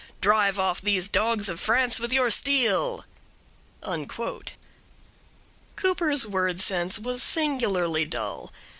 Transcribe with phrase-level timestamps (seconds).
[0.19, 3.05] Drive off these dogs of France with your steel!'"
[5.75, 8.51] Cooper's word sense was singularly dull.